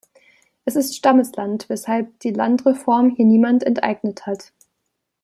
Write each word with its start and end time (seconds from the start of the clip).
Es 0.65 0.75
ist 0.75 0.95
Stammesland, 0.95 1.69
weshalb 1.69 2.19
die 2.21 2.31
Landreform 2.31 3.11
hier 3.11 3.25
niemanden 3.27 3.67
enteignet 3.67 4.25
hat. 4.25 4.51